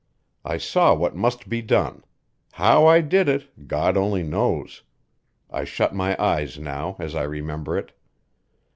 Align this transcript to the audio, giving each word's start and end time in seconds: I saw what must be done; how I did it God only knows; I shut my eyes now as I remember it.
I 0.43 0.57
saw 0.57 0.95
what 0.95 1.15
must 1.15 1.47
be 1.47 1.61
done; 1.61 2.03
how 2.53 2.87
I 2.87 3.01
did 3.01 3.29
it 3.29 3.67
God 3.67 3.95
only 3.95 4.23
knows; 4.23 4.81
I 5.51 5.63
shut 5.63 5.93
my 5.93 6.17
eyes 6.19 6.57
now 6.57 6.95
as 6.97 7.13
I 7.13 7.21
remember 7.21 7.77
it. 7.77 7.91